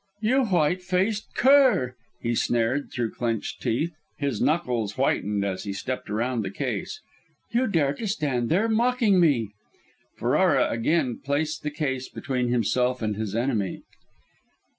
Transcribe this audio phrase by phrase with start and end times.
[0.21, 1.93] "You white faced cur!"
[2.23, 6.99] he snarled through clenched teeth; his knuckles whitened as he stepped around the case.
[7.51, 9.51] "You dare to stand there mocking me"
[10.17, 13.83] Ferrara again placed the case between himself and his enemy.